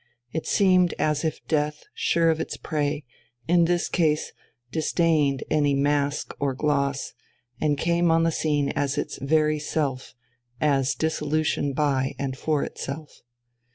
[0.31, 3.05] It seemed as if death, sure of its prey,
[3.47, 4.31] in this case
[4.71, 7.13] disdained any mask or gloss,
[7.61, 10.15] and came on the scene as its very self,
[10.59, 13.21] as dissolution by and for itself.